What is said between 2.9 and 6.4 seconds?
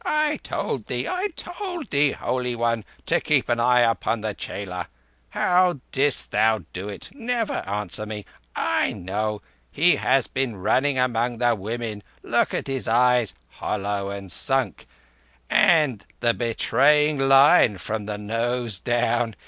to keep an eye upon the chela. How didst